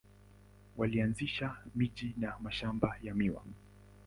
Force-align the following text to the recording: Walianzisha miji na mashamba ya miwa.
Walianzisha 0.77 1.55
miji 1.75 2.13
na 2.17 2.33
mashamba 2.39 2.97
ya 3.03 3.13
miwa. 3.15 3.43